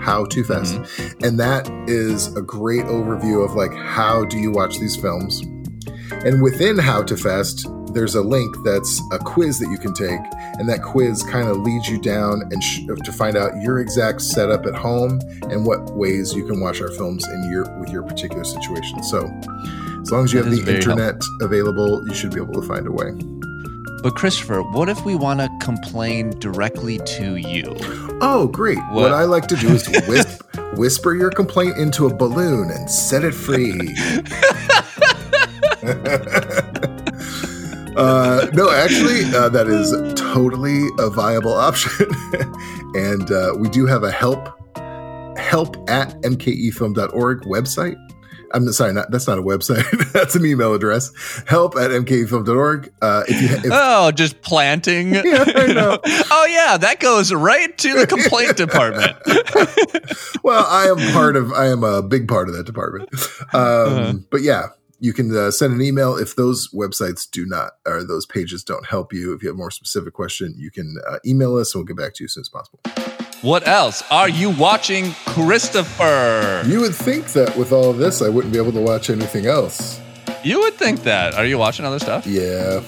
[0.00, 0.78] How to fest,
[1.22, 5.42] and that is a great overview of like how do you watch these films.
[6.10, 10.20] And within How to Fest, there's a link that's a quiz that you can take,
[10.58, 13.78] and that quiz kind of leads you down and sh- uh, to find out your
[13.78, 15.20] exact setup at home
[15.50, 19.02] and what ways you can watch our films in your with your particular situation.
[19.02, 19.26] So,
[20.02, 22.86] as long as you That have the internet available, you should be able to find
[22.86, 23.12] a way.
[24.02, 27.74] But Christopher, what if we want to complain directly to you?
[28.20, 28.78] Oh, great!
[28.90, 29.12] What, What?
[29.12, 30.42] I like to do is whisp,
[30.76, 33.72] whisper your complaint into a balloon and set it free.
[37.98, 42.06] uh, no, actually, uh, that is totally a viable option,
[42.94, 44.48] and uh, we do have a help
[45.38, 47.96] help at mkefilm.org website.
[48.54, 49.84] I'm sorry, not, that's not a website.
[50.12, 51.12] that's an email address.
[51.46, 52.90] Help at mkefilm.org.
[53.02, 55.14] Uh, if you, if, oh, just planting.
[55.14, 55.98] Yeah, I know.
[56.30, 59.16] Oh yeah, that goes right to the complaint department.
[60.42, 61.52] well, I am part of.
[61.52, 63.10] I am a big part of that department.
[63.52, 64.12] Um, Uh-huh.
[64.30, 64.68] But yeah,
[65.00, 68.86] you can uh, send an email if those websites do not or those pages don't
[68.86, 69.32] help you.
[69.32, 72.14] If you have more specific question, you can uh, email us and we'll get back
[72.14, 72.80] to you as soon as possible.
[73.42, 76.64] What else are you watching, Christopher?
[76.66, 79.46] You would think that with all of this, I wouldn't be able to watch anything
[79.46, 80.00] else.
[80.42, 81.34] You would think that.
[81.34, 82.26] Are you watching other stuff?
[82.26, 82.82] Yeah.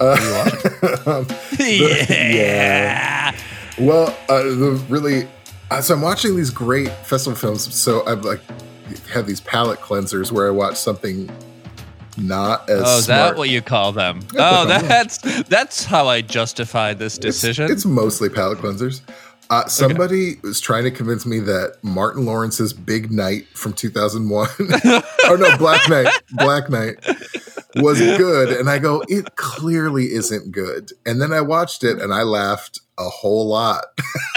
[0.00, 0.12] Uh,
[1.06, 1.24] um,
[1.56, 3.36] the- yeah.
[3.78, 5.28] Well, uh, the really,
[5.70, 7.72] uh, so I'm watching these great festival films.
[7.74, 8.40] So I've like
[9.12, 11.30] have these palate cleansers where I watch something
[12.18, 13.06] not as Oh, is smart.
[13.32, 14.20] that what you call them?
[14.32, 15.18] Yeah, Oh, that's
[15.48, 17.70] that's how I justify this decision.
[17.70, 19.00] It's mostly palate cleansers.
[19.48, 24.48] Uh, somebody was trying to convince me that Martin Lawrence's Big Night from 2001,
[25.30, 26.96] or no, Black Knight, Black Knight
[27.76, 28.48] was good.
[28.56, 30.92] And I go, it clearly isn't good.
[31.04, 33.84] And then I watched it and I laughed a whole lot.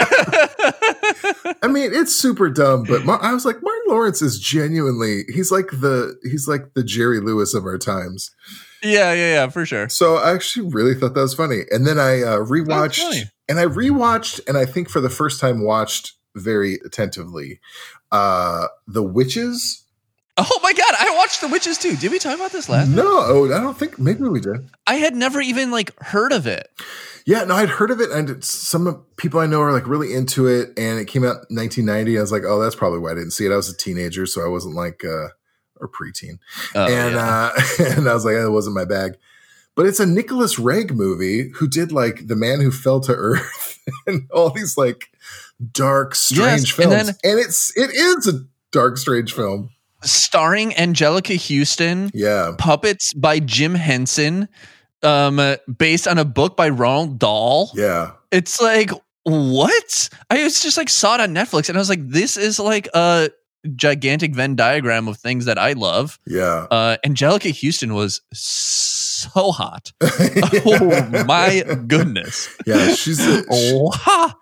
[1.62, 5.50] I mean, it's super dumb, but Mar- I was like, Martin Lawrence is genuinely, he's
[5.50, 8.30] like the, he's like the Jerry Lewis of our times.
[8.82, 9.88] yeah, yeah, yeah, for sure.
[9.88, 11.62] So I actually really thought that was funny.
[11.70, 15.64] And then I uh, rewatched, and I rewatched, and I think for the first time
[15.64, 17.60] watched very attentively,
[18.12, 19.84] uh, The Witches.
[20.36, 21.96] Oh my god, I watched The Witches too.
[21.96, 22.88] Did we talk about this last?
[22.88, 24.70] No, oh, I don't think maybe we did.
[24.86, 26.68] I had never even like heard of it.
[27.26, 30.46] Yeah, no, I'd heard of it, and some people I know are like really into
[30.46, 30.70] it.
[30.78, 32.16] And it came out in 1990.
[32.16, 33.52] I was like, oh, that's probably why I didn't see it.
[33.52, 35.28] I was a teenager, so I wasn't like uh,
[35.80, 36.38] or preteen,
[36.74, 37.50] Oh, and yeah.
[37.54, 37.60] uh,
[37.98, 39.12] and I was like, it wasn't my bag.
[39.76, 43.78] But it's a Nicolas Roeg movie who did like The Man Who Fell to Earth
[44.06, 45.10] and all these like
[45.72, 47.06] dark, strange Yes, and films.
[47.06, 49.70] then- and it's it is a dark, strange film.
[50.02, 52.10] Starring Anjelica Huston.
[52.14, 52.52] Yeah.
[52.58, 54.48] Puppets by Jim Henson,
[55.02, 57.70] um, uh, based on a book by Roald Dahl.
[57.74, 58.12] Yeah.
[58.30, 58.90] It's like
[59.24, 60.08] what?
[60.30, 62.88] I was just like saw it on Netflix, and I was like, this is like
[62.94, 63.30] a
[63.76, 66.18] gigantic Venn diagram of things that I love.
[66.26, 66.66] Yeah.
[66.70, 69.92] Uh, Anjelica Huston was so hot.
[70.02, 72.48] oh my goodness.
[72.66, 74.36] Yeah, she's a, ha!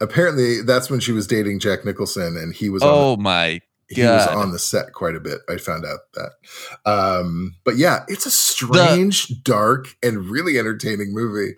[0.00, 4.02] apparently that's when she was dating Jack Nicholson, and he was on Oh my he
[4.02, 5.38] was on the set quite a bit.
[5.48, 6.90] I found out that.
[6.90, 11.54] Um, but yeah, it's a strange, dark, and really entertaining movie.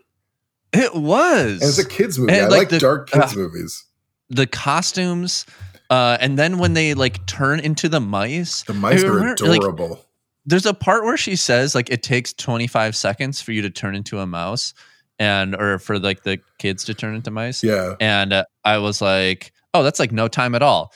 [0.72, 1.52] It was.
[1.52, 2.34] And it's a kids movie.
[2.34, 3.84] I like, like, the- dark kids uh, movies.
[4.28, 5.46] the costumes
[5.90, 9.60] uh and then when they like turn into the mice The mice are remember, like,
[9.62, 10.04] adorable.
[10.44, 13.94] there's a part where she says like it takes 25 seconds for you to turn
[13.94, 14.74] into a mouse
[15.18, 17.94] and or for like the kids to turn into mice yeah.
[18.00, 20.92] and uh, i was like oh that's like no time at all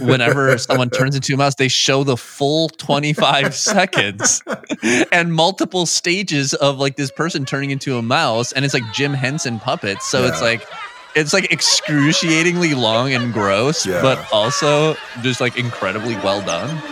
[0.00, 4.42] whenever someone turns into a mouse they show the full 25 seconds
[5.12, 9.12] and multiple stages of like this person turning into a mouse and it's like jim
[9.14, 10.06] henson puppets.
[10.06, 10.66] So it's like
[11.14, 14.00] it's like excruciatingly long and gross Yeah.
[14.02, 16.82] but also just like incredibly well done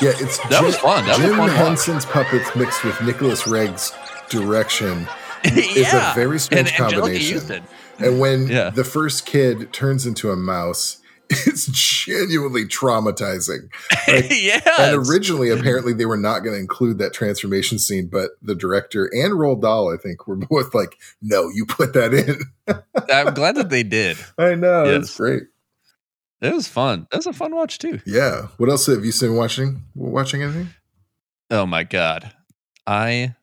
[0.00, 1.04] Yeah, it's That was fun.
[1.06, 1.50] That was a Jim watch.
[1.52, 3.92] Henson's puppets mixed with Nicolas Roeg's
[4.30, 5.08] direction.
[5.44, 6.10] Yeah.
[6.12, 7.62] a very strange And combination.
[8.00, 8.70] And when Yeah.
[8.70, 10.98] the first kid turns into a mouse,
[11.30, 13.68] it's genuinely traumatizing.
[14.08, 18.30] Like, yeah And originally, apparently, they were not going to include that transformation scene, but
[18.42, 22.40] the director and Roald Dahl, I think, were both like, "No, you put that in."
[23.10, 25.02] i'm glad that they did I know Yes.
[25.04, 25.44] it's great.
[26.40, 28.48] It was fun it was a fun watch too Yeah.
[28.58, 29.84] What else have you been watching?
[29.94, 30.68] Watching anything?
[31.50, 32.32] oh my god
[32.86, 33.34] i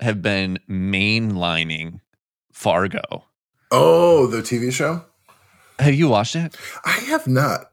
[0.00, 2.00] have been mainlining
[2.52, 3.24] fargo
[3.72, 5.04] Oh, the TV show.
[5.80, 7.72] have you watched it I have not.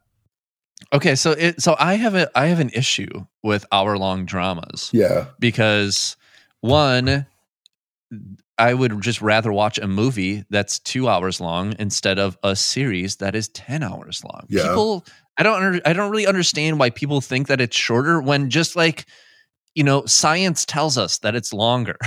[0.91, 4.89] Okay, so it so I have a I have an issue with hour long dramas
[4.93, 5.27] Yeah.
[5.39, 6.17] because
[6.61, 7.25] one
[8.63, 13.17] I would just rather watch a movie that's 2 hours long instead of a series
[13.17, 14.45] that is 10 hours long.
[14.47, 14.69] Yeah.
[14.69, 15.05] People
[15.37, 18.75] I don't under, I don't really understand why people think that it's shorter when just
[18.75, 19.05] like
[19.75, 21.97] you know, science tells us that it's longer.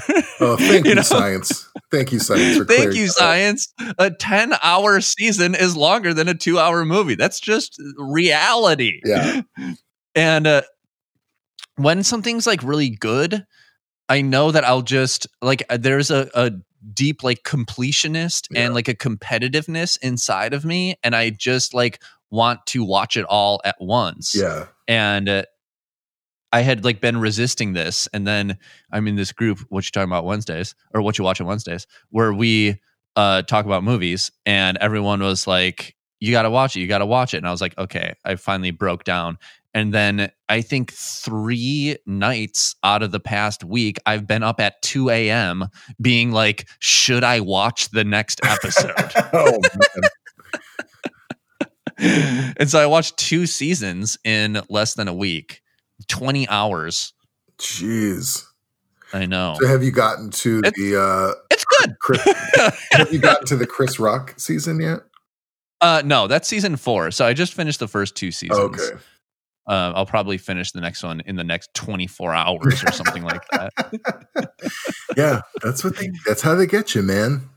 [0.41, 1.03] Oh, thank you, know?
[1.03, 1.69] science.
[1.91, 2.57] Thank you, science.
[2.57, 3.75] For Thank you, science.
[3.99, 7.17] A 10 hour season is longer than a two hour movie.
[7.17, 9.01] That's just reality.
[9.05, 9.43] Yeah.
[10.15, 10.63] And uh,
[11.77, 13.45] when something's like really good,
[14.09, 16.53] I know that I'll just like, uh, there's a, a
[16.93, 18.67] deep like completionist Yeah.
[18.67, 20.97] and like a competitiveness inside of me.
[21.03, 24.67] And I just like want to watch it all at once Yeah.
[24.89, 25.43] and uh,
[26.53, 28.57] I had like been resisting this, and then
[28.93, 31.87] I'm in this group, what you talking about Wednesdays, or what you watch on Wednesdays,
[32.11, 32.81] where we
[33.17, 36.99] uh, talk about movies, and everyone was like, "You got to watch it, you got
[36.99, 39.39] to watch it," and I was like, "Okay." I finally broke down,
[39.77, 44.81] and then I think three nights out of the past week, I've been up at
[44.81, 45.67] 2 a.m.
[46.01, 48.95] being like, "Should I watch the next episode?"
[49.35, 49.61] oh
[51.99, 52.55] man.
[52.59, 55.61] and so I watched two seasons in less than a week,
[56.09, 57.13] 20 hours.
[57.59, 58.47] Jeez.
[59.13, 59.57] I know.
[59.61, 61.97] So have you gotten to It's- the uh It's good.
[62.01, 62.23] Chris,
[62.93, 65.01] have you gotten to the Chris Rock season yet?
[65.83, 67.11] Uh, no, that's season four.
[67.11, 68.59] So I just finished the first two seasons.
[68.59, 68.99] Okay.
[69.69, 73.43] Uh, I'll probably finish the next one in the next 24 hours or something like
[73.51, 73.73] that.
[75.17, 77.49] Yeah, that's what they that's how they get you, man.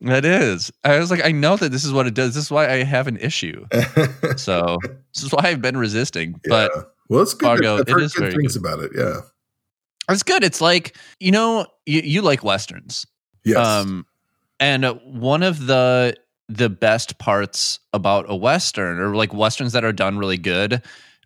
[0.00, 0.70] That is.
[0.84, 2.34] I was like, I know that this is what it does.
[2.34, 3.66] This is why I have an issue.
[4.36, 4.78] So
[5.12, 6.40] this is why I've been resisting.
[6.48, 6.82] But Yeah.
[7.08, 7.46] well, it's good.
[7.46, 8.66] Fargo, heard is good very things good.
[8.66, 8.92] about it.
[8.94, 9.20] Yeah.
[10.08, 10.44] it's good.
[10.44, 13.06] It's like, you know, you, you like Westerns.
[13.44, 13.66] Yes.
[13.66, 14.06] Um,
[14.60, 16.14] and one of the
[16.48, 20.82] the best parts about a western, or like westerns that are done really good,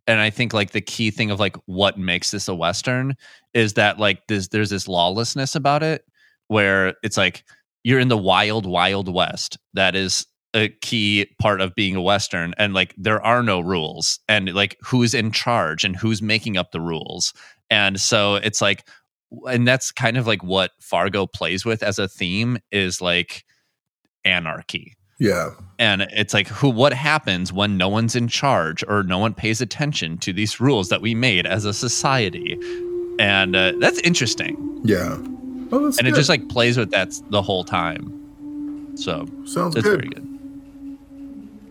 [0.08, 3.14] and I think like the key thing of like what makes this a western
[3.54, 6.04] is that like this there's this lawlessness about it,
[6.48, 7.44] where it's like
[7.84, 9.58] you're in the wild wild west.
[9.74, 14.18] That is a key part of being a western and like there are no rules
[14.28, 17.34] and like who's in charge and who's making up the rules
[17.70, 18.88] and so it's like
[19.46, 23.44] and that's kind of like what Fargo plays with as a theme is like
[24.24, 24.96] anarchy.
[25.18, 25.50] Yeah.
[25.78, 29.60] And it's like who what happens when no one's in charge or no one pays
[29.60, 32.58] attention to these rules that we made as a society.
[33.20, 34.80] And uh, that's interesting.
[34.84, 35.16] Yeah.
[35.70, 38.96] Well, that's and it just like plays with that the whole time.
[38.96, 40.00] So Sounds it's good.
[40.00, 40.24] very good.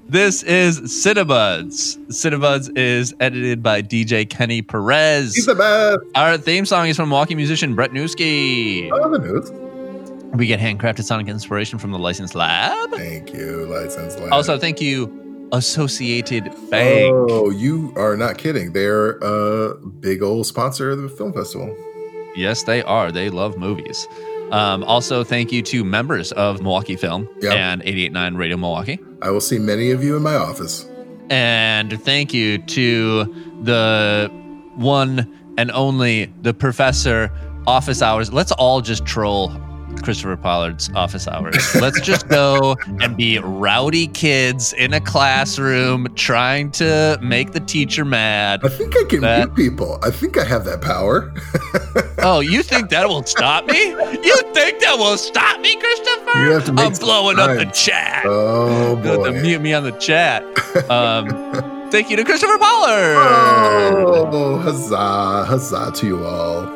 [0.10, 1.98] This is Cinebuds.
[2.08, 5.36] Cinebuds is edited by DJ Kenny Perez.
[5.36, 6.00] He's the best.
[6.16, 8.90] Our theme song is from walking musician Brett Newski.
[8.94, 9.52] Oh, the news.
[10.34, 12.92] We get handcrafted sonic inspiration from the License Lab.
[12.92, 14.32] Thank you, License Lab.
[14.34, 17.14] Also, thank you, Associated Bank.
[17.30, 18.74] Oh, you are not kidding.
[18.74, 21.76] They're a big old sponsor of the film festival.
[22.36, 23.12] Yes, they are.
[23.12, 24.08] They love movies.
[24.52, 27.54] Um, also, thank you to members of Milwaukee Film Yep.
[27.54, 29.00] and 889 Radio Milwaukee.
[29.22, 30.86] I will see many of you in my office.
[31.30, 33.26] And thank you to
[33.64, 34.30] the
[34.76, 37.32] one and only the professor
[37.66, 38.32] office hours.
[38.32, 39.50] Let's all just troll
[40.04, 41.76] Christopher Pollard's office hours.
[41.76, 48.06] Let's just go and be rowdy kids in a classroom trying to make the teacher
[48.06, 48.62] mad.
[48.64, 50.00] I think I can That- mute people.
[50.04, 51.34] I think I have that power.
[52.20, 53.80] Oh, you think that will stop me?
[53.90, 56.40] You think that will stop me, Christopher?
[56.40, 58.24] You have to I'm blowing up the chat.
[58.26, 59.40] Oh boy.
[59.40, 60.44] mute me on the chat.
[60.90, 61.28] Um,
[61.92, 63.16] thank you to Christopher Pollard.
[63.18, 66.68] Oh, huzzah, huzzah to you all.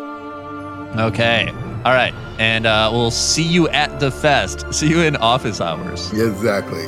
[1.00, 1.52] Okay.
[1.84, 2.14] All right.
[2.40, 4.66] And uh, we'll see you at the fest.
[4.74, 6.12] See you in office hours.
[6.14, 6.88] Exactly.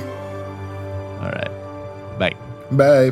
[1.20, 2.20] All right.
[2.20, 2.36] Bye.
[2.72, 3.12] Bye.